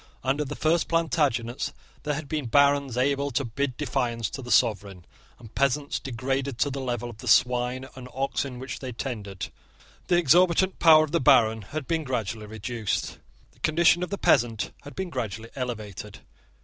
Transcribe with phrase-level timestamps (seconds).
[0.23, 5.05] Under the first Plantagenets there had been barons able to bid defiance to the sovereign,
[5.37, 9.49] and peasants degraded to the level of the swine and oxen which they tended.
[10.07, 13.19] The exorbitant power of the baron had been gradually reduced.
[13.51, 16.21] The condition of the peasant had been gradually elevated.